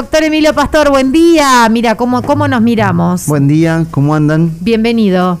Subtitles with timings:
[0.00, 1.68] Doctor Emilio Pastor, buen día.
[1.70, 3.26] Mira, ¿cómo, cómo nos miramos?
[3.26, 4.50] Buen día, ¿cómo andan?
[4.60, 5.38] Bienvenido.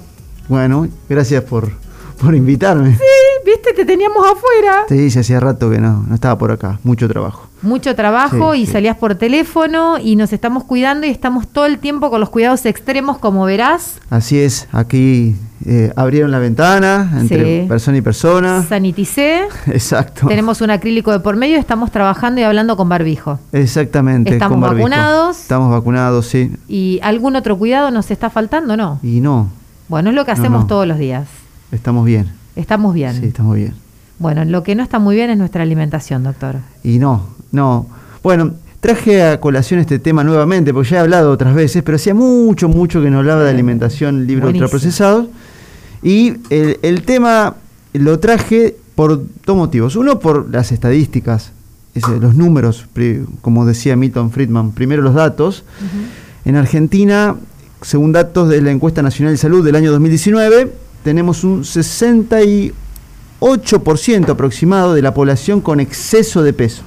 [0.48, 1.72] Bueno, gracias por,
[2.20, 2.94] por invitarme.
[2.94, 3.04] Sí,
[3.44, 4.84] viste, te teníamos afuera.
[4.88, 7.48] Sí, hacía rato que no, no estaba por acá, mucho trabajo.
[7.62, 12.10] Mucho trabajo y salías por teléfono y nos estamos cuidando y estamos todo el tiempo
[12.10, 13.98] con los cuidados extremos, como verás.
[14.08, 18.62] Así es, aquí eh, abrieron la ventana entre persona y persona.
[18.62, 19.42] Saniticé.
[19.66, 20.26] Exacto.
[20.26, 23.38] Tenemos un acrílico de por medio, estamos trabajando y hablando con barbijo.
[23.52, 24.32] Exactamente.
[24.32, 25.38] Estamos vacunados.
[25.38, 26.50] Estamos vacunados, sí.
[26.66, 29.00] ¿Y algún otro cuidado nos está faltando, no?
[29.02, 29.48] Y no.
[29.88, 31.28] Bueno, es lo que hacemos todos los días.
[31.72, 32.39] Estamos bien.
[32.56, 33.14] Estamos bien.
[33.20, 33.74] Sí, estamos bien.
[34.18, 36.56] Bueno, lo que no está muy bien es nuestra alimentación, doctor.
[36.84, 37.86] Y no, no.
[38.22, 42.14] Bueno, traje a colación este tema nuevamente, porque ya he hablado otras veces, pero hacía
[42.14, 45.28] mucho, mucho que no hablaba de alimentación libre ultraprocesados.
[46.02, 47.56] Y el, tema
[47.92, 49.96] lo traje por dos motivos.
[49.96, 51.52] Uno, por las estadísticas,
[52.20, 52.86] los números,
[53.42, 54.72] como decía Milton Friedman.
[54.72, 55.64] Primero los datos.
[56.44, 57.36] En Argentina,
[57.82, 60.72] según datos de la encuesta nacional de salud del año 2019,
[61.04, 66.82] tenemos un 68% aproximado de la población con exceso de peso.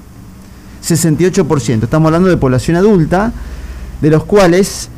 [0.84, 1.84] 68%.
[1.84, 3.32] Estamos hablando de población adulta,
[4.02, 4.90] de los cuales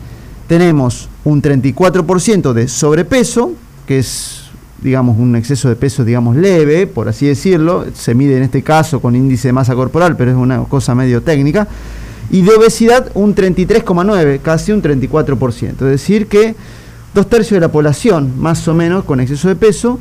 [0.48, 3.54] tenemos un 34% de sobrepeso,
[3.88, 4.42] que es
[4.82, 9.00] digamos un exceso de peso digamos leve, por así decirlo, se mide en este caso
[9.00, 11.68] con índice de masa corporal, pero es una cosa medio técnica,
[12.30, 16.56] y de obesidad un 33,9, casi un 34%, es decir que
[17.16, 20.00] dos tercios de la población más o menos con exceso de peso,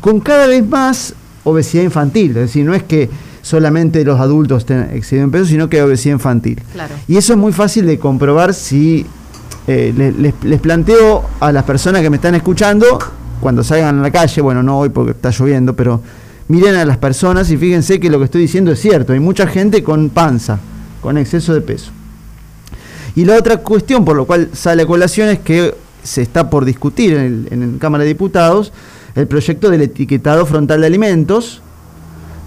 [0.00, 3.10] con cada vez más obesidad infantil, es decir, no es que
[3.42, 6.60] solamente los adultos estén excediendo peso, sino que obesidad infantil.
[7.08, 9.06] Y eso es muy fácil de comprobar si
[9.66, 12.98] eh, les, les, planteo a las personas que me están escuchando,
[13.40, 16.02] cuando salgan a la calle, bueno, no hoy porque está lloviendo, pero
[16.48, 19.14] miren a las personas y fíjense que lo que estoy diciendo es cierto.
[19.14, 20.58] Hay mucha gente con panza,
[21.00, 21.90] con exceso de peso.
[23.16, 26.64] Y la otra cuestión por lo cual sale a colación es que se está por
[26.64, 28.72] discutir en, en Cámara de Diputados
[29.14, 31.62] el proyecto del etiquetado frontal de alimentos,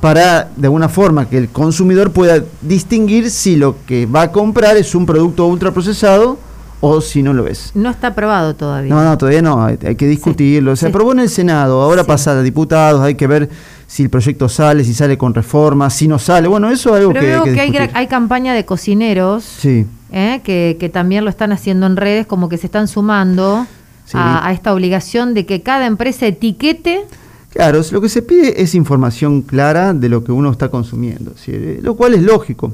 [0.03, 4.75] para de alguna forma que el consumidor pueda distinguir si lo que va a comprar
[4.75, 6.38] es un producto ultraprocesado
[6.81, 7.72] o si no lo es.
[7.74, 8.94] No está aprobado todavía.
[8.94, 10.75] No, no, todavía no, hay, que discutirlo.
[10.75, 13.50] se aprobó en el Senado, ahora pasa a diputados, hay que ver
[13.88, 16.50] si el proyecto sale, si sale con reforma, si no sale.
[16.50, 19.88] Bueno, eso es algo que, veo que, hay, hay, campaña de cocineros sí.
[20.13, 20.41] ¿Eh?
[20.44, 23.68] que, que, también lo están haciendo en redes, como que se están sumando
[24.13, 27.03] a, a, esta obligación de que cada empresa etiquete.
[27.50, 31.34] Claro, lo que se pide es información clara de lo que uno está consumiendo,
[31.81, 32.73] lo cual es lógico.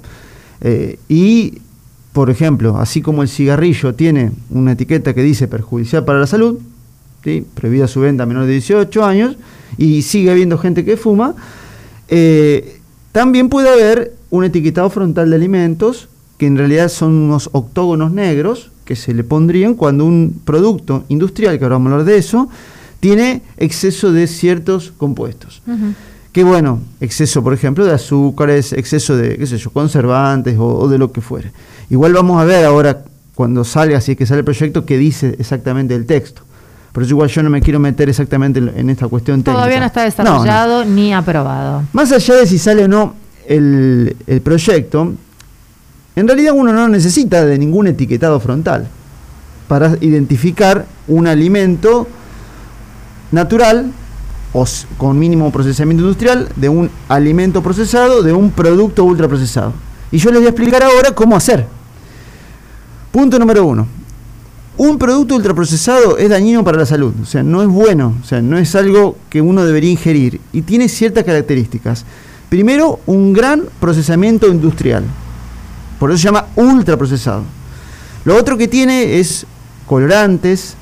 [0.61, 1.59] Eh, y
[2.13, 6.59] por ejemplo, así como el cigarrillo tiene una etiqueta que dice perjudicial para la salud,
[7.23, 7.45] ¿sí?
[7.53, 9.37] prohibida su venta a menores de 18 años,
[9.77, 11.35] y sigue habiendo gente que fuma,
[12.07, 12.79] eh,
[13.11, 18.71] también puede haber un etiquetado frontal de alimentos, que en realidad son unos octógonos negros,
[18.85, 22.49] que se le pondrían cuando un producto industrial, que ahora vamos a hablar de eso,
[22.99, 25.61] tiene exceso de ciertos compuestos.
[26.31, 30.97] Que bueno, exceso, por ejemplo, de azúcares, exceso de, qué sé yo, conservantes o de
[30.97, 31.51] lo que fuere.
[31.89, 33.03] Igual vamos a ver ahora,
[33.35, 36.41] cuando salga, si es que sale el proyecto, qué dice exactamente el texto.
[36.93, 39.53] Pero igual yo no me quiero meter exactamente en esta cuestión técnica.
[39.53, 41.83] Todavía no está desarrollado ni aprobado.
[41.93, 43.13] Más allá de si sale o no
[43.47, 45.13] el, proyecto,
[46.15, 48.87] en realidad uno no necesita de ningún etiquetado frontal
[49.67, 52.07] para identificar un alimento
[53.31, 53.91] natural
[54.53, 54.65] o
[54.97, 59.73] con mínimo procesamiento industrial de un alimento procesado de un producto ultraprocesado.
[60.11, 61.67] Y yo les voy a explicar ahora cómo hacer.
[63.11, 63.87] Punto número uno.
[64.77, 68.41] Un producto ultraprocesado es dañino para la salud, o sea, no es bueno, o sea,
[68.41, 72.05] no es algo que uno debería ingerir y tiene ciertas características.
[72.47, 75.03] Primero, un gran procesamiento industrial,
[75.99, 77.43] por eso se llama ultraprocesado.
[78.25, 79.45] Lo otro que tiene es
[79.85, 80.75] colorantes,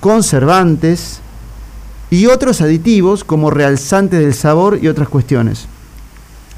[0.00, 1.20] conservantes
[2.10, 5.66] y otros aditivos como realzantes del sabor y otras cuestiones.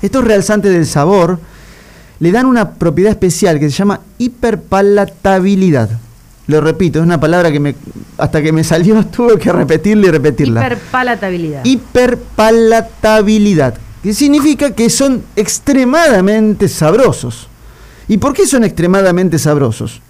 [0.02, 1.38] Estos realzantes del sabor
[2.20, 5.90] le dan una propiedad especial que se llama hiperpalatabilidad.
[6.46, 7.74] Lo repito, es una palabra que me,
[8.18, 10.60] hasta que me salió tuve que repetirla y repetirla.
[10.60, 11.64] Hiperpalatabilidad.
[11.64, 17.49] Hiperpalatabilidad, que significa que son extremadamente sabrosos.
[18.10, 20.02] ¿Y por qué son extremadamente sabrosos?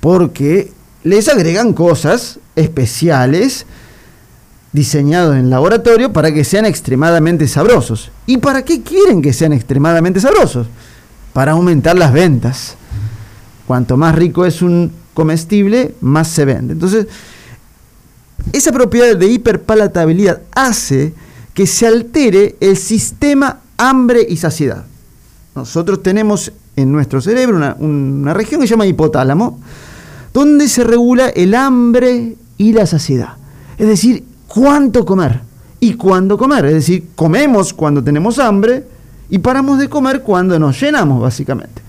[0.00, 0.72] Porque
[1.04, 3.66] les agregan cosas especiales
[4.72, 8.10] diseñados en laboratorio para que sean extremadamente sabrosos.
[8.24, 10.66] ¿Y para qué quieren que sean extremadamente sabrosos?
[11.34, 12.74] Para aumentar las ventas.
[13.66, 16.72] Cuanto más rico es un comestible, más se vende.
[16.72, 17.06] Entonces,
[18.54, 21.12] esa propiedad de hiperpalatabilidad hace
[21.52, 24.86] que se altere el sistema hambre y saciedad.
[25.54, 29.58] Nosotros tenemos en nuestro cerebro una, región que se llama hipotálamo,
[30.32, 33.30] donde se regula el hambre y la saciedad.
[33.78, 35.40] Es decir, cuánto comer
[35.80, 36.66] y cuándo comer.
[36.66, 38.84] Es decir, comemos cuando tenemos hambre
[39.30, 41.82] y paramos de comer cuando nos llenamos, básicamente.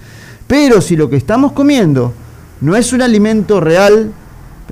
[0.47, 2.13] Pero si lo que estamos comiendo
[2.61, 4.11] no es un alimento real,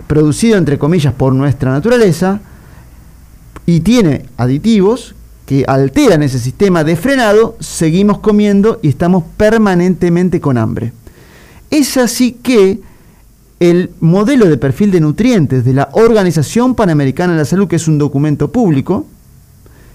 [0.08, 2.40] producido entre comillas por nuestra naturaleza,
[3.66, 5.16] y tiene aditivos
[5.46, 10.92] que alteran ese sistema de frenado, seguimos comiendo y estamos permanentemente con hambre.
[11.70, 12.80] Es así que
[13.60, 17.88] el modelo de perfil de nutrientes de la Organización Panamericana de la Salud, que es
[17.88, 19.06] un documento público,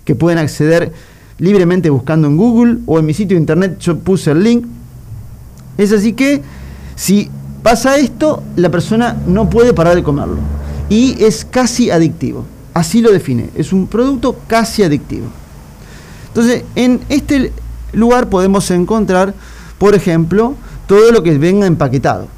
[0.05, 0.93] que pueden acceder
[1.39, 4.67] libremente buscando en Google o en mi sitio de internet, yo puse el link,
[5.79, 6.43] es así que
[6.97, 7.31] si
[7.63, 10.39] Pasa esto, la persona no puede parar de comerlo.
[10.89, 12.45] Y es casi adictivo.
[12.73, 13.51] Así lo define.
[13.55, 15.27] Es un producto casi adictivo.
[16.31, 17.53] Entonces, en este
[17.93, 19.35] lugar podemos encontrar,
[19.79, 20.55] por ejemplo,
[20.87, 22.29] todo lo que venga empaquetado.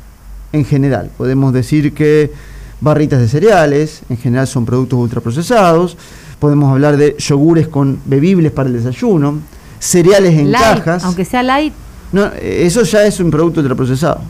[0.53, 2.33] En general, podemos decir que
[2.81, 5.97] barritas de cereales, en general son productos ultraprocesados.
[6.39, 9.39] Podemos hablar de yogures con bebibles para el desayuno,
[9.79, 11.05] cereales en cajas.
[11.05, 11.73] Aunque sea light.
[12.11, 14.21] No, eso ya es un producto ultraprocesado.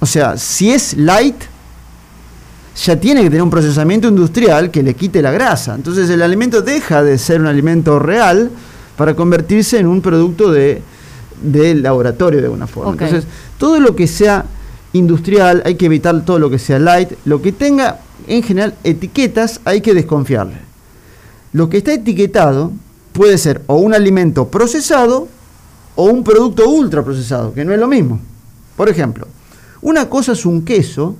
[0.00, 1.36] O sea, si es light,
[2.84, 5.74] ya tiene que tener un procesamiento industrial que le quite la grasa.
[5.74, 8.50] Entonces el alimento deja de ser un alimento real
[8.98, 10.82] para convertirse en un producto de,
[11.76, 12.92] laboratorio de alguna forma.
[12.92, 13.24] Entonces,
[13.56, 14.44] todo lo que sea
[14.92, 17.12] industrial, hay que evitar todo lo que sea light.
[17.24, 20.58] Lo que tenga, en general, etiquetas, hay que desconfiarle.
[21.52, 22.72] Lo que está etiquetado
[23.12, 25.28] puede ser o un alimento procesado
[25.94, 28.18] o un producto ultra procesado, que no es lo mismo.
[28.76, 29.28] Por ejemplo,
[29.80, 31.14] una cosa es un queso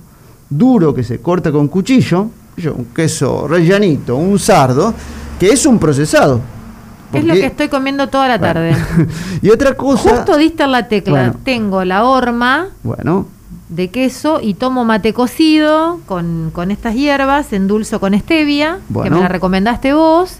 [0.49, 2.27] duro que se corta con cuchillo,
[2.75, 4.93] un queso rellanito, un sardo,
[5.39, 6.41] que es un procesado.
[7.13, 8.75] Es lo que estoy comiendo toda la tarde.
[9.41, 10.09] y otra cosa.
[10.09, 11.33] Justo diste la tecla.
[11.43, 13.27] Tengo la horma bueno.
[13.69, 19.27] de queso y tomo mate cocido con, estas hierbas, endulzo con stevia, que me la
[19.27, 20.37] recomendaste vos.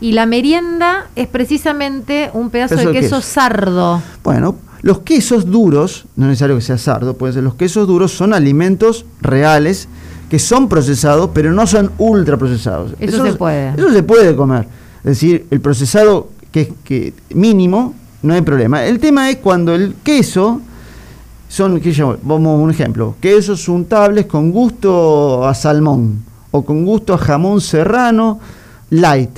[0.00, 4.02] Y la merienda es precisamente un pedazo de queso sardo.
[4.22, 8.12] Bueno, los quesos duros, no es necesario que sea sardo, puede ser los quesos duros
[8.12, 9.88] son alimentos reales
[10.28, 12.92] que son procesados, pero no son ultra procesados.
[12.98, 13.70] Eso, se puede.
[13.70, 14.66] Eso se puede comer.
[15.04, 18.84] Es decir, el procesado que es que mínimo, no hay problema.
[18.84, 20.60] El tema es cuando el queso
[21.48, 22.16] son, ¿qué llamo?
[22.22, 27.60] Vamos a un ejemplo, quesos untables con gusto a salmón o con gusto a jamón
[27.60, 28.38] serrano
[28.90, 29.36] light.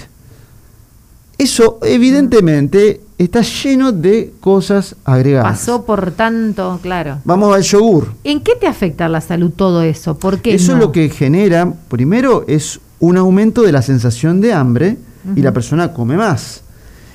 [1.39, 5.59] Eso evidentemente está lleno de cosas agregadas.
[5.59, 7.19] Pasó por tanto, claro.
[7.25, 8.13] Vamos al yogur.
[8.25, 10.19] ¿En qué te afecta la salud todo eso?
[10.19, 14.99] ¿Por qué eso lo que genera, primero, es un aumento de la sensación de hambre
[15.35, 16.63] y la persona come más.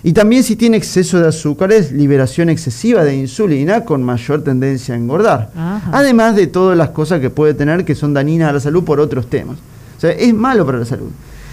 [0.04, 4.98] Y también si tiene exceso de azúcares, liberación excesiva de insulina con mayor tendencia a
[4.98, 5.52] engordar.
[5.92, 9.00] Además de todas las cosas que puede tener que son dañinas a la salud por
[9.00, 9.58] otros temas.
[9.98, 11.10] O sea, es malo para la salud.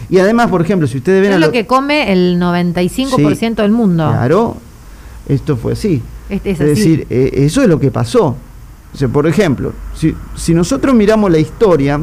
[0.09, 1.35] Y además, por ejemplo, si ustedes ven...
[1.35, 4.09] Es lo, que come el 95% del mundo.
[4.09, 4.57] Claro,
[5.29, 6.03] esto fue así.
[6.31, 8.35] es, decir, eh, eso es lo que pasó.
[8.95, 12.01] O sea, por ejemplo, si, si nosotros miramos la historia,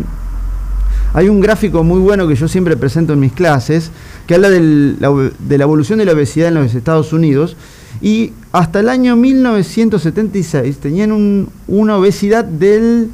[1.15, 3.89] hay un gráfico muy bueno que yo siempre presento en mis clases,
[4.27, 7.55] que habla de la evolución de la obesidad en los Estados Unidos,
[8.01, 13.09] y hasta el año 1976 tenían una obesidad del,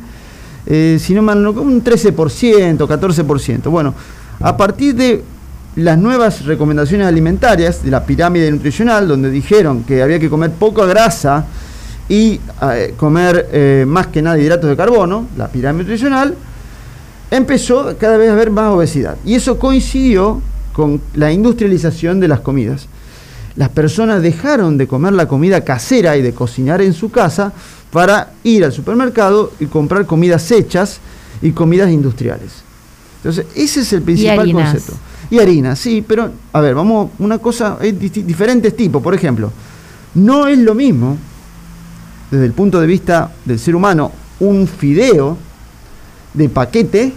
[0.65, 3.69] eh, si no mal un 13%, 14%.
[3.69, 3.93] Bueno,
[4.39, 5.23] a partir de
[5.75, 10.87] las nuevas recomendaciones alimentarias de la pirámide nutricional, donde dijeron que había que comer poca
[10.87, 11.45] grasa
[12.09, 16.35] y eh, comer eh, más que nada hidratos de carbono, la pirámide nutricional,
[17.31, 19.17] empezó cada vez a haber más obesidad.
[19.25, 20.41] Y eso coincidió
[20.73, 22.87] con la industrialización de las comidas.
[23.57, 27.51] las personas dejaron de comer la comida casera y de cocinar en su casa
[27.91, 30.99] para ir al supermercado y comprar comidas hechas
[31.41, 32.63] y comidas industriales.
[33.17, 34.93] Entonces, ese es el principal concepto.
[35.29, 39.03] Y harina, sí, pero a ver, vamos, una cosa, hay diferentes tipos.
[39.03, 39.51] Por ejemplo,
[40.15, 41.17] no es lo mismo,
[42.31, 45.37] desde el punto de vista del ser humano, un fideo
[46.33, 47.13] de paquete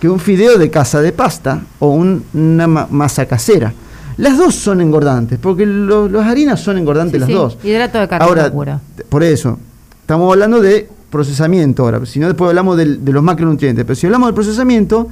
[0.00, 3.72] que un fideo de casa de pasta o una masa casera.
[4.16, 7.58] Las dos son engordantes, porque las harinas son engordantes las dos.
[7.64, 9.58] Hidrato de carbono ahora, Por eso,
[10.00, 14.28] estamos hablando de procesamiento ahora, si no después hablamos de, los macronutrientes, pero si hablamos
[14.28, 15.08] del procesamiento,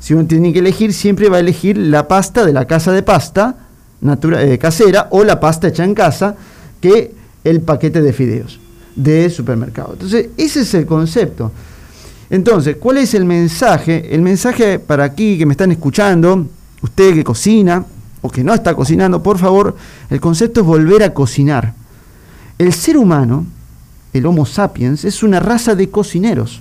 [0.00, 3.02] si uno tiene que elegir, siempre va a elegir la pasta de la casa de
[3.02, 3.56] pasta
[4.02, 6.36] eh, casera o la pasta hecha en casa
[6.80, 8.60] que el paquete de fideos
[8.94, 9.92] de supermercado.
[9.92, 11.52] Entonces, ese es el concepto.
[12.30, 14.14] Entonces, ¿cuál es el mensaje?
[14.14, 16.46] El mensaje para aquí que me están escuchando,
[16.82, 17.84] usted que cocina
[18.20, 19.76] o que no está cocinando, por favor,
[20.10, 21.74] el concepto es volver a cocinar.
[22.58, 23.46] El ser humano,
[24.12, 26.60] el Homo sapiens, es una raza de cocineros.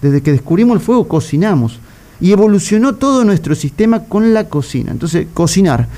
[0.00, 1.80] Desde que descubrimos el fuego, cocinamos.
[2.20, 4.92] Y evolucionó todo nuestro sistema con la cocina.
[4.92, 5.88] Entonces, cocinar.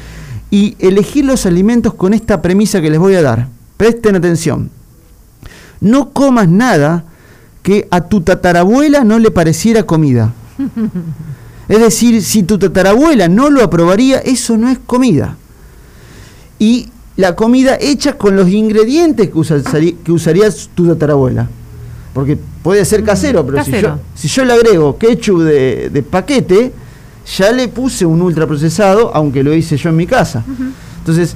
[0.50, 3.48] Y elegir los alimentos con esta premisa que les voy a dar.
[3.76, 4.70] Presten atención.
[5.80, 7.04] No comas nada
[7.62, 10.32] que a tu tatarabuela no le pareciera comida.
[11.68, 15.36] Es decir, si tu tatarabuela no lo aprobaría, eso no es comida.
[16.58, 21.46] Y la comida hecha con los ingredientes que, que usarías tu tatarabuela.
[22.14, 26.72] Porque puede ser casero, pero Si, yo, si yo le agrego ketchup de, de, paquete,
[27.36, 30.42] ya le puse un ultraprocesado, aunque lo hice yo en mi casa.
[31.00, 31.34] Entonces,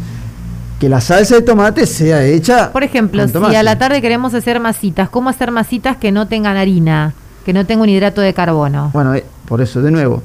[0.83, 2.73] que la salsa de tomate sea hecha.
[2.73, 6.57] Por ejemplo, si a la tarde queremos hacer masitas, ¿cómo hacer masitas que no tengan
[6.57, 7.15] harina,
[7.47, 8.91] que no tengan un hidrato de carbono?
[8.93, 10.25] Bueno, eh, por eso, de nuevo,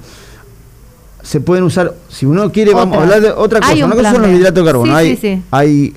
[1.22, 3.86] se pueden usar, si uno quiere, vamos a hablar de otra cosa.
[3.86, 4.96] Una cosa son los hidratos de carbono.
[4.96, 5.94] hay, hay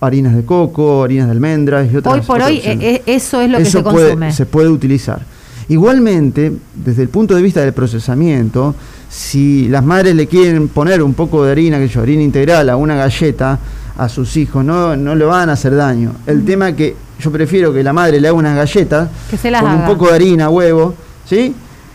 [0.00, 3.50] harinas de coco, harinas de almendras y otras Hoy por hoy, eh, eh, eso es
[3.50, 4.32] lo que se consume.
[4.32, 5.20] Se puede utilizar.
[5.68, 8.74] Igualmente, desde el punto de vista del procesamiento,
[9.10, 12.76] si las madres le quieren poner un poco de harina, que yo, harina integral a
[12.76, 13.58] una galleta,
[13.96, 16.12] a sus hijos, no, no le van a hacer daño.
[16.26, 19.08] El tema es que yo prefiero que la madre le haga unas galletas
[19.60, 20.94] con un poco de harina, huevo,
[21.26, 21.54] ¿sí?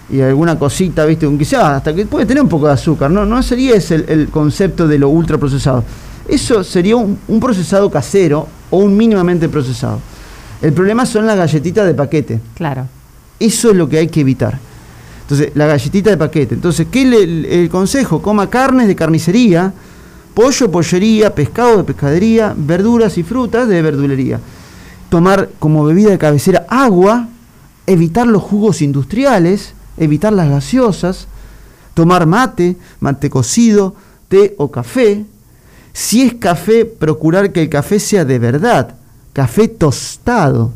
[0.09, 1.25] Y alguna cosita, ¿viste?
[1.25, 3.25] Aunque sea, hasta que puede tener un poco de azúcar, ¿no?
[3.25, 5.83] No sería ese el, concepto de lo ultraprocesado.
[6.27, 9.99] Eso sería un, procesado casero o un mínimamente procesado.
[10.61, 12.39] El problema son las galletitas de paquete.
[12.53, 12.87] Claro.
[13.39, 14.57] Eso es lo que hay que evitar.
[15.21, 16.53] Entonces, la galletita de paquete.
[16.53, 18.21] Entonces, ¿qué le, el consejo?
[18.21, 19.73] Coma carnes de carnicería,
[20.35, 24.39] pollo, pollería, pescado de pescadería, verduras y frutas de verdulería.
[25.09, 27.29] Tomar como bebida de cabecera agua,
[27.87, 31.27] evitar los jugos industriales, evitar las gaseosas,
[31.93, 33.95] tomar mate, mate cocido,
[34.27, 35.25] té o café.
[35.93, 38.95] Si es café, procurar que el café sea de verdad,
[39.31, 40.73] café tostado,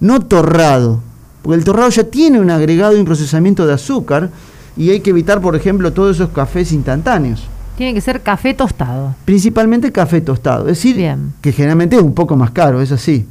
[0.00, 1.00] no torrado,
[1.42, 4.30] porque el torrado ya tiene un agregado y un procesamiento de azúcar
[4.76, 7.46] y hay que evitar, por ejemplo, todos esos cafés instantáneos.
[7.76, 9.14] Tiene que ser café tostado.
[9.24, 10.96] Principalmente café tostado, es decir,
[11.40, 13.26] que generalmente es un poco más caro, es así.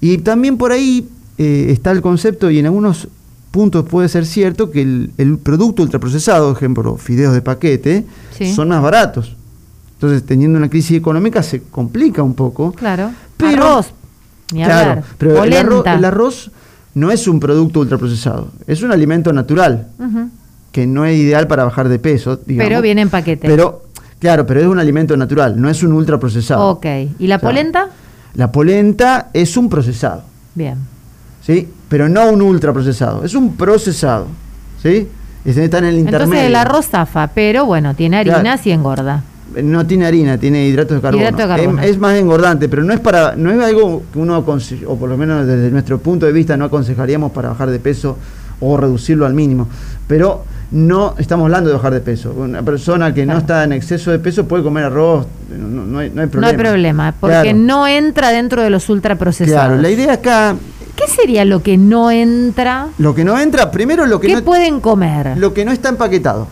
[0.00, 1.08] Y también por ahí
[1.38, 3.08] eh, está el concepto, y en algunos
[3.50, 8.06] puntos puede ser cierto, que el, producto ultraprocesado, ejemplo, fideos de paquete,
[8.54, 9.36] son más baratos.
[9.94, 12.72] Entonces, teniendo una crisis económica se complica un poco.
[12.72, 13.10] Claro.
[13.36, 13.92] Pero, arroz.
[14.48, 16.50] claro, pero el arroz, el arroz,
[16.94, 19.88] no es un producto ultraprocesado, es un alimento natural
[20.72, 22.36] que no es ideal para bajar de peso.
[22.36, 23.48] Digamos, pero viene en paquete.
[23.48, 23.82] Pero,
[24.18, 26.68] claro, pero es un alimento natural, no es un ultraprocesado.
[26.68, 26.86] Ok.
[27.18, 27.88] ¿Y la polenta?
[28.34, 30.22] La polenta es un procesado.
[30.54, 30.76] Bien.
[31.42, 31.68] ¿Sí?
[31.88, 34.26] Pero no un ultraprocesado, es un procesado.
[34.82, 35.08] ¿Sí?
[35.44, 36.24] Está en el intermedio.
[36.24, 39.24] Entonces el arroz zafa, pero bueno, tiene harinas y engorda.
[39.62, 41.22] No tiene harina, tiene hidratos de carbono.
[41.22, 41.82] Hidrato de carbono.
[41.82, 45.16] Es, más engordante, pero no es para no es algo que uno o por lo
[45.16, 48.16] menos desde nuestro punto de vista no aconsejaríamos para bajar de peso
[48.60, 49.66] o reducirlo al mínimo.
[50.06, 52.32] Pero no estamos hablando de bajar de peso.
[52.36, 56.40] Una persona que no está en exceso de peso puede comer arroz, no, hay, problema.
[56.40, 59.52] No hay problema, porque no entra dentro de los ultraprocesados.
[59.52, 60.56] Claro, la idea acá...
[60.96, 62.88] ¿Qué sería lo que no entra?
[62.98, 65.38] Lo que no entra, primero lo que ¿Qué pueden comer?
[65.38, 66.46] Lo que no está empaquetado.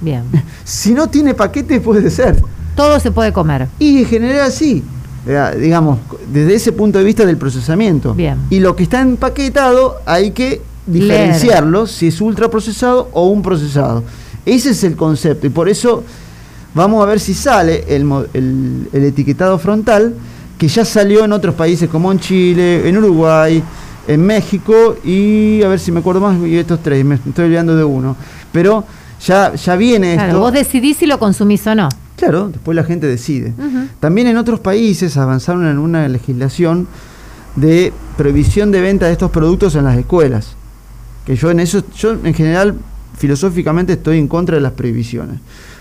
[0.00, 0.24] Bien.
[0.64, 2.42] si no tiene paquete puede ser.
[2.74, 3.68] Todo se puede comer.
[3.78, 4.82] Y en general sí.
[5.58, 5.98] Digamos,
[6.32, 8.14] desde ese punto de vista del procesamiento.
[8.14, 8.38] Bien.
[8.50, 14.02] Y lo que está empaquetado hay que diferenciarlo si es ultraprocesado o un procesado.
[14.44, 16.02] Ese es el concepto y por eso
[16.74, 20.14] vamos a ver si sale el, el, etiquetado frontal
[20.58, 23.62] que ya salió en otros países como en Chile, en Uruguay,
[24.08, 27.76] en México y a ver si me acuerdo más, y estos tres, me estoy olvidando
[27.76, 28.16] de uno.
[28.50, 28.84] Pero
[29.24, 31.88] ya, ya viene claro, Vos decidís si lo consumís o no.
[32.16, 33.52] Claro, después la gente decide.
[33.98, 36.86] También en otros países avanzaron en una legislación
[37.56, 40.56] de prohibición de venta de estos productos en las escuelas.
[41.26, 42.74] Que yo en eso, yo en general
[43.16, 45.38] filosóficamente estoy en contra de las prohibiciones.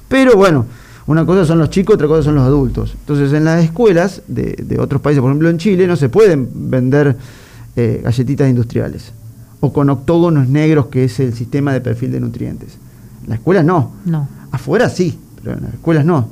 [0.07, 0.65] Pero bueno,
[1.07, 2.93] una cosa son los chicos, otra cosa son los adultos.
[2.99, 7.17] Entonces en las escuelas de, otros países, por ejemplo en Chile, no se pueden vender
[7.75, 9.13] eh, galletitas industriales
[9.61, 12.77] o con octógonos negros, que es el sistema de perfil de nutrientes.
[13.23, 13.93] En las escuelas no.
[14.05, 14.27] No.
[14.51, 16.29] Afuera sí, pero en las escuelas no.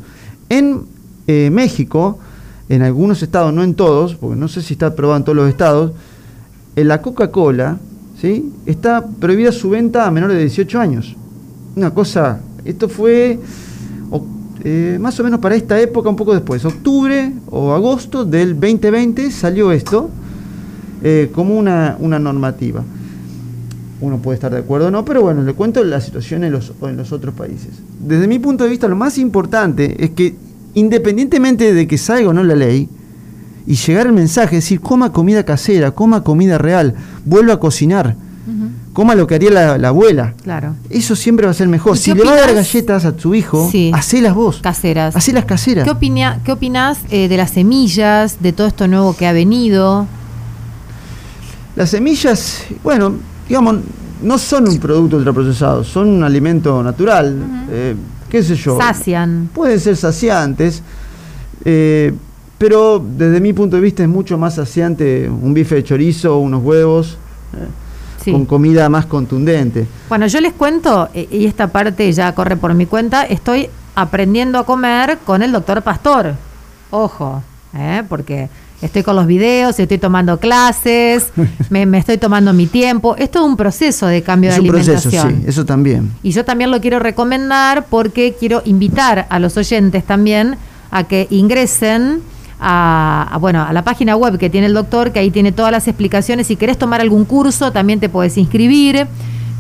[0.50, 0.82] En
[1.28, 2.20] eh, México,
[2.70, 5.48] en algunos estados, no en todos, porque no sé si está aprobado en todos los
[5.48, 5.92] estados,
[6.76, 7.78] en la Coca-Cola
[8.20, 8.52] ¿sí?
[8.66, 11.16] está prohibida su venta a menores de 18 años.
[11.76, 13.40] Una cosa, esto fue
[14.64, 19.32] eh, más o menos para esta época, un poco después, octubre o agosto del 2020
[19.32, 20.10] salió esto
[21.02, 22.84] eh, como una, una normativa
[24.02, 26.72] uno puede estar de acuerdo o no, pero bueno, le cuento la situación en los,
[26.82, 27.70] en los otros países.
[28.00, 30.36] Desde mi punto de vista, lo más importante es que
[30.74, 32.88] independientemente de que salga o no la ley,
[33.68, 38.16] y llegar el mensaje, es decir, coma comida casera, coma comida real, vuelva a cocinar,
[38.94, 40.34] coma lo que haría la, abuela.
[40.44, 40.76] Claro.
[40.90, 41.98] Eso siempre va a ser mejor.
[41.98, 43.92] Si le va a dar galletas a tu hijo, sí.
[43.94, 44.60] hacelas vos.
[44.62, 45.16] Caseras.
[45.16, 45.86] Hacelas caseras.
[45.86, 50.08] ¿Qué, opina, qué opinás eh, de las semillas, de todo esto nuevo que ha venido?
[51.76, 53.14] Las semillas, bueno,
[53.48, 53.78] digamos,
[54.22, 57.38] no son un producto ultraprocesado, son un alimento natural.
[57.70, 57.96] Eh,
[58.30, 58.78] ¿Qué sé yo?
[58.78, 59.50] Sacian.
[59.54, 60.84] Pueden ser saciantes,
[61.66, 62.14] eh,
[62.60, 66.64] pero desde mi punto de vista es mucho más saciante un bife de chorizo, unos
[66.64, 67.18] huevos.
[67.54, 67.68] Eh,
[68.32, 69.88] con comida más contundente.
[70.08, 74.66] Bueno, yo les cuento, y esta parte ya corre por mi cuenta, estoy aprendiendo a
[74.66, 76.36] comer con el doctor Pastor.
[76.92, 77.42] Ojo,
[78.08, 78.50] porque
[78.82, 81.34] Estoy con los videos, estoy tomando clases,
[81.70, 83.16] me, estoy tomando mi tiempo.
[83.18, 85.12] Es un proceso de cambio de alimentación.
[85.12, 86.12] Proceso, sí, eso también.
[86.24, 90.56] Y yo también lo quiero recomendar porque quiero invitar a los oyentes también
[90.92, 92.22] a que ingresen
[92.60, 95.88] a, bueno, a la página web que tiene el doctor, que ahí tiene todas las
[95.88, 96.48] explicaciones.
[96.48, 99.08] Si querés tomar algún curso, también te puedes inscribir.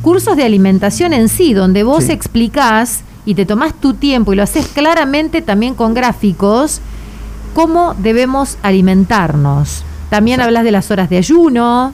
[0.01, 4.43] Cursos de alimentación en sí, donde vos explicás y te tomás tu tiempo y lo
[4.43, 6.81] haces claramente también con gráficos
[7.53, 9.83] cómo debemos alimentarnos.
[10.09, 11.93] También hablas de las horas de ayuno.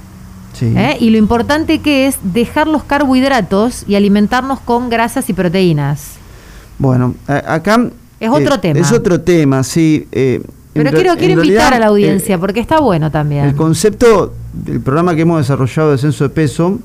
[0.61, 0.97] ¿eh?
[0.99, 6.13] Y lo importante que es dejar los carbohidratos y alimentarnos con grasas y proteínas.
[6.77, 7.89] Bueno, acá...
[8.19, 8.79] Es otro eh, tema.
[8.79, 10.07] Es otro tema, sí.
[10.11, 10.41] Eh,
[10.75, 13.45] Pero quiero, quiero invitar a la audiencia, porque está bueno también.
[13.45, 16.79] El concepto del programa que hemos desarrollado de censo de peso,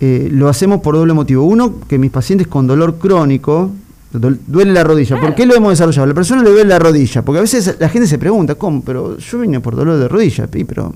[0.00, 1.44] lo hacemos por doble motivo.
[1.44, 3.70] Uno, que mis pacientes con dolor crónico,
[4.18, 5.20] Duele la rodilla.
[5.20, 6.04] ¿Por qué lo hemos desarrollado?
[6.04, 7.22] A la persona le duele la rodilla.
[7.22, 8.82] Porque a veces la gente se pregunta, ¿cómo?
[8.82, 10.46] Pero yo vine por dolor de rodilla.
[10.46, 10.92] Pero,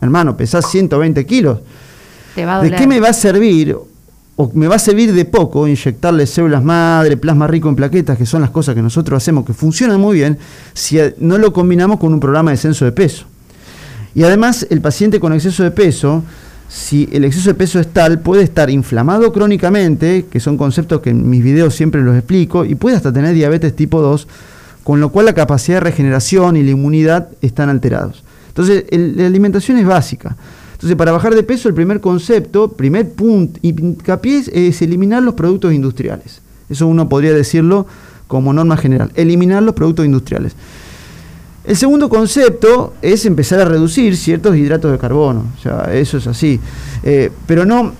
[0.00, 1.60] hermano, pesás 120 kilos.
[2.34, 3.76] ¿De qué me va a servir?
[4.54, 8.40] Me va a servir de poco inyectarle células madre, plasma rico en plaquetas, que son
[8.40, 10.38] las cosas que nosotros hacemos, que funcionan muy bien,
[10.74, 13.24] si no lo combinamos con un programa de descenso de peso.
[14.14, 16.22] Y además, el paciente con exceso de peso
[16.72, 21.10] si el exceso de peso es tal, puede estar inflamado crónicamente, que son conceptos que
[21.10, 24.26] en mis videos siempre los explico, y puede hasta tener diabetes tipo 2,
[24.82, 28.24] con lo cual la capacidad de regeneración y la inmunidad están alterados.
[28.48, 30.34] Entonces, la alimentación es básica.
[30.82, 35.72] Entonces, para bajar de peso, el primer concepto, primer punto, hincapié es eliminar los productos
[35.72, 36.40] industriales.
[36.68, 37.86] Eso uno podría decirlo
[38.26, 40.56] como norma general, eliminar los productos industriales.
[41.64, 46.26] El segundo concepto es empezar a reducir ciertos hidratos de carbono, o sea, eso es
[46.26, 46.58] así.
[47.04, 47.92] Eh, pero no,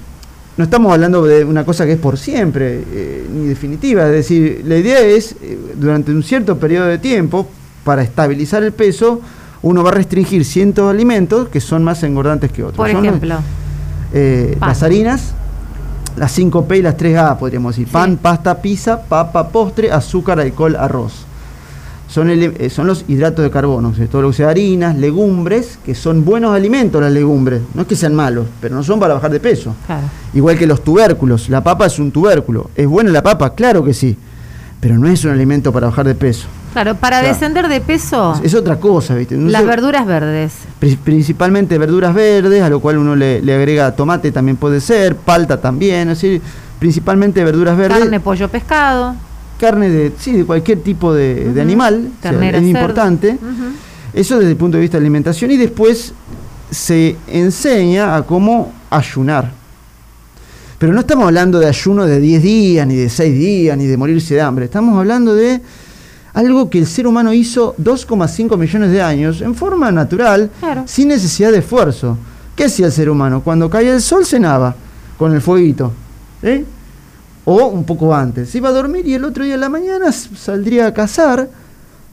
[0.57, 4.65] no estamos hablando de una cosa que es por siempre, eh, ni definitiva, es decir,
[4.67, 7.49] la idea es, eh, durante un cierto periodo de tiempo,
[7.85, 9.21] para estabilizar el peso,
[9.63, 12.77] uno va a restringir ciertos alimentos que son más engordantes que otros.
[12.77, 13.37] Por ejemplo,
[14.61, 15.35] las harinas,
[16.17, 21.27] las 5P y las 3A, podríamos decir, pan, pasta, pizza, papa, postre, azúcar, alcohol, arroz
[22.13, 26.27] son, eh, son los hidratos de carbono, todo lo que sea harinas, legumbres, que son
[26.27, 29.41] buenos alimentos las legumbres, no es que sean malos, pero no son para bajar de
[29.41, 29.75] peso.
[30.35, 32.71] Igual que los tubérculos, la papa es un tubérculo.
[32.77, 33.55] ¿Es buena la papa?
[33.55, 34.19] Claro que sí,
[34.79, 36.49] pero no es un alimento para bajar de peso.
[36.73, 38.41] Claro, para descender de peso.
[38.43, 39.37] Es, otra cosa, ¿viste?
[39.37, 40.53] las verduras verdes.
[41.05, 46.09] Principalmente verduras verdes, a lo cual uno le, agrega tomate también puede ser, palta también,
[46.09, 46.41] es decir,
[46.79, 47.99] principalmente verduras verdes.
[47.99, 49.15] Carne, pollo, pescado
[49.63, 53.39] carne de, sí, de cualquier tipo de, animal, es importante.
[54.13, 56.13] Eso desde el punto de vista de alimentación y después
[56.69, 59.53] se enseña a cómo ayunar.
[60.79, 63.97] Pero no estamos hablando de ayuno de 10 días, ni de 6 días, ni de
[63.97, 64.65] morirse de hambre.
[64.65, 65.61] Estamos hablando de
[66.35, 70.51] algo que el ser humano hizo 2,5 millones de años en forma natural,
[70.87, 72.17] sin necesidad de esfuerzo.
[72.57, 73.43] ¿Qué hacía el ser humano?
[73.43, 74.75] Cuando caía el sol cenaba
[75.19, 75.93] con el fueguito.
[76.43, 76.65] ¿eh?
[77.45, 78.55] o un poco antes.
[78.55, 81.49] Iba a dormir y el otro día de la mañana saldría a cazar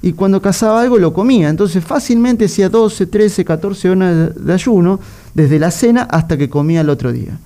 [0.01, 1.49] y cuando cazaba algo lo comía.
[1.49, 4.99] Entonces fácilmente hacía 12, 13, 14 horas de ayuno
[5.33, 7.37] desde la cena hasta que comía el otro día.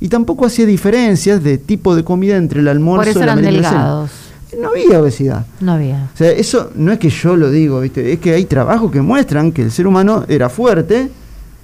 [0.00, 4.10] Y tampoco hacía diferencias de tipo de comida entre el almuerzo y la delgados.
[4.58, 5.46] No había obesidad.
[5.60, 6.10] No había.
[6.12, 8.12] O sea, eso no es que yo lo digo, ¿viste?
[8.12, 11.10] es que hay trabajos que muestran que el ser humano era fuerte,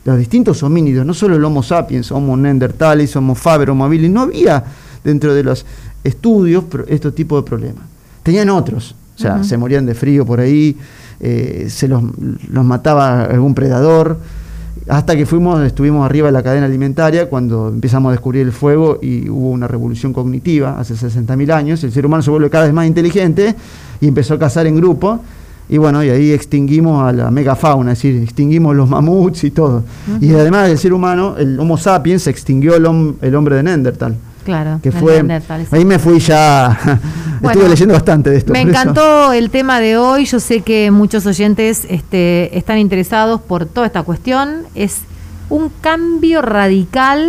[0.04, 4.22] los distintos homínidos, no solo el Homo sapiens, Homo neanderthalis, Homo faber, Homo habilis, no
[4.22, 4.62] había
[5.02, 5.66] dentro de los
[6.04, 7.84] estudios estos tipos de problemas.
[8.22, 10.76] Tenían otros, o sea, se morían de frío por ahí,
[11.20, 12.02] eh, se los,
[12.50, 14.18] mataba algún predador,
[14.88, 18.98] hasta que fuimos, estuvimos arriba de la cadena alimentaria cuando empezamos a descubrir el fuego
[19.02, 22.72] y hubo una revolución cognitiva hace 60.000 años, el ser humano se vuelve cada vez
[22.72, 23.54] más inteligente
[24.00, 25.20] y empezó a cazar en grupo.
[25.68, 29.82] Y bueno, y ahí extinguimos a la megafauna, es decir, extinguimos los mamuts y todo.
[30.20, 34.16] Y además del ser humano, el Homo sapiens, extinguió el, el hombre de Neandertal.
[34.46, 34.78] Claro.
[34.80, 35.24] Que fue.
[35.72, 36.78] Ahí me fui ya.
[37.42, 38.52] estuve leyendo bastante de esto.
[38.52, 40.24] Me encantó el tema de hoy.
[40.24, 44.62] Yo sé que muchos oyentes este, están interesados por toda esta cuestión.
[44.76, 45.00] Es
[45.50, 47.28] un cambio radical,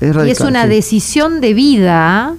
[0.00, 2.34] y es una decisión de vida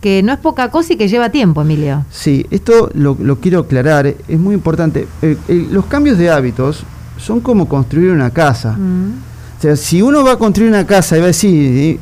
[0.00, 2.04] que no es poca cosa y que lleva tiempo, Emilio.
[2.10, 5.06] Sí, esto lo, quiero aclarar, es muy importante.
[5.22, 6.82] Eh, eh, los cambios de hábitos
[7.16, 8.72] son como construir una casa.
[8.72, 9.31] Mm
[9.62, 12.00] sea, si uno va a construir una casa y va a decir,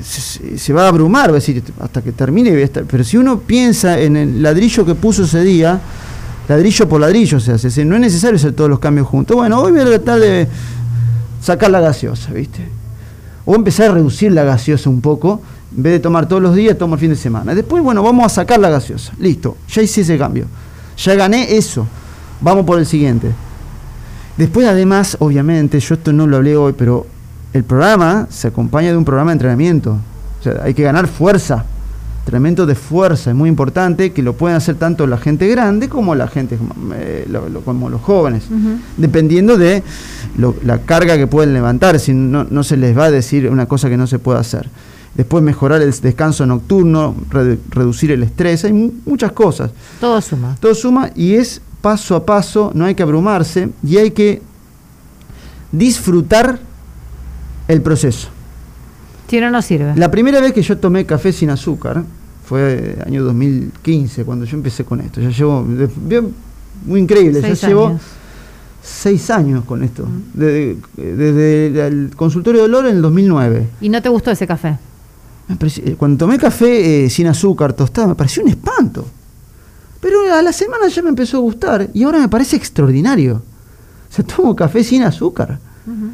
[0.00, 4.16] se, va a abrumar, va a decir, hasta que termine, pero si uno piensa en
[4.16, 5.80] el ladrillo que puso ese día,
[6.48, 9.36] ladrillo por ladrillo se hace, no es necesario hacer todos los cambios juntos.
[9.36, 10.46] Bueno, hoy voy a tratar de
[11.42, 12.68] sacar la gaseosa, ¿viste?
[13.44, 15.40] O empezar a reducir la gaseosa un poco,
[15.76, 17.52] en vez de tomar todos los días, tomo el fin de semana.
[17.52, 19.12] Después, bueno, vamos a sacar la gaseosa.
[19.18, 20.46] Listo, ya hice ese cambio.
[20.96, 21.86] Ya gané eso.
[22.40, 23.32] Vamos por el siguiente.
[24.36, 27.06] Después, además, obviamente, yo esto no lo hablé hoy, pero
[27.52, 29.98] el programa se acompaña de un programa de entrenamiento.
[30.40, 31.64] O sea, hay que ganar fuerza.
[32.20, 36.14] Entrenamiento de fuerza es muy importante, que lo pueden hacer tanto la gente grande como
[36.14, 36.58] la gente,
[36.94, 37.26] eh,
[37.64, 38.44] como los jóvenes,
[38.96, 39.82] dependiendo de
[40.64, 41.98] la carga que pueden levantar.
[42.00, 44.68] Si no, no se les va a decir una cosa que no se puede hacer
[45.16, 47.14] después mejorar el descanso nocturno,
[47.70, 49.70] reducir el estrés, hay muchas cosas.
[50.00, 50.56] Todo suma.
[50.60, 54.42] Todo suma y es paso a paso, no hay que abrumarse y hay que
[55.70, 56.58] disfrutar
[57.68, 58.26] el proceso.
[59.28, 59.94] Si no, no sirve.
[59.94, 62.02] La primera vez que yo tomé café sin azúcar
[62.44, 65.20] fue año 2015, cuando yo empecé con esto.
[65.20, 65.64] Ya llevo,
[66.84, 68.00] muy increíble, ya llevo
[68.82, 70.08] seis años con esto.
[70.34, 73.68] Desde, el consultorio de dolor en el 2009.
[73.80, 74.76] ¿Y no te gustó ese café?
[75.96, 79.06] Cuando tomé café eh, sin azúcar, tostado, me pareció un espanto.
[80.06, 83.42] Pero a la semana ya me empezó a gustar y ahora me parece extraordinario.
[84.08, 85.58] O sea, tomo café sin azúcar.